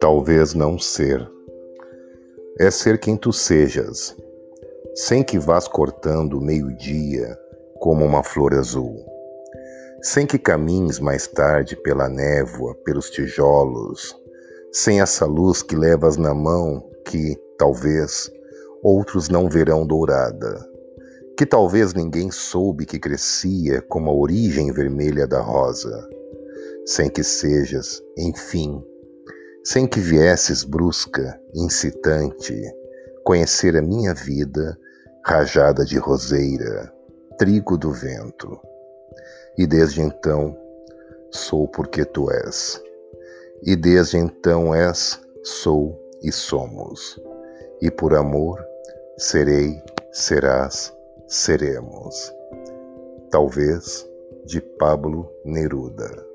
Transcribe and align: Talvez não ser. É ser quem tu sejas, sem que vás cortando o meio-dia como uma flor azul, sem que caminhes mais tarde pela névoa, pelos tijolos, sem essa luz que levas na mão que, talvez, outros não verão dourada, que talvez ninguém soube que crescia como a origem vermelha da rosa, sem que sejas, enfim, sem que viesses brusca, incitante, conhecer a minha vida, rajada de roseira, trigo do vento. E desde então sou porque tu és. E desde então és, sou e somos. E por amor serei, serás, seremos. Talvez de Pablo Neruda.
Talvez 0.00 0.54
não 0.54 0.78
ser. 0.78 1.26
É 2.58 2.70
ser 2.70 2.98
quem 2.98 3.16
tu 3.16 3.32
sejas, 3.32 4.16
sem 4.94 5.22
que 5.22 5.38
vás 5.38 5.66
cortando 5.66 6.34
o 6.34 6.40
meio-dia 6.40 7.38
como 7.80 8.04
uma 8.04 8.22
flor 8.22 8.54
azul, 8.54 9.04
sem 10.02 10.26
que 10.26 10.38
caminhes 10.38 10.98
mais 11.00 11.26
tarde 11.26 11.76
pela 11.76 12.08
névoa, 12.08 12.74
pelos 12.84 13.10
tijolos, 13.10 14.14
sem 14.72 15.00
essa 15.00 15.24
luz 15.26 15.62
que 15.62 15.76
levas 15.76 16.16
na 16.16 16.34
mão 16.34 16.88
que, 17.06 17.36
talvez, 17.58 18.30
outros 18.82 19.28
não 19.28 19.48
verão 19.48 19.86
dourada, 19.86 20.73
que 21.36 21.44
talvez 21.44 21.92
ninguém 21.92 22.30
soube 22.30 22.86
que 22.86 22.98
crescia 22.98 23.82
como 23.82 24.10
a 24.10 24.14
origem 24.14 24.72
vermelha 24.72 25.26
da 25.26 25.40
rosa, 25.40 26.08
sem 26.86 27.10
que 27.10 27.24
sejas, 27.24 28.00
enfim, 28.16 28.84
sem 29.64 29.86
que 29.86 29.98
viesses 29.98 30.62
brusca, 30.62 31.40
incitante, 31.54 32.54
conhecer 33.24 33.76
a 33.76 33.82
minha 33.82 34.14
vida, 34.14 34.78
rajada 35.24 35.84
de 35.84 35.98
roseira, 35.98 36.92
trigo 37.38 37.76
do 37.76 37.90
vento. 37.90 38.60
E 39.58 39.66
desde 39.66 40.02
então 40.02 40.56
sou 41.30 41.66
porque 41.66 42.04
tu 42.04 42.30
és. 42.30 42.80
E 43.62 43.74
desde 43.74 44.18
então 44.18 44.74
és, 44.74 45.18
sou 45.42 45.98
e 46.22 46.30
somos. 46.30 47.18
E 47.80 47.90
por 47.90 48.14
amor 48.14 48.64
serei, 49.16 49.82
serás, 50.12 50.92
seremos. 51.34 52.32
Talvez 53.30 54.08
de 54.46 54.60
Pablo 54.60 55.32
Neruda. 55.44 56.33